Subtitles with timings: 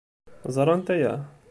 [0.55, 1.13] Ẓrant aya?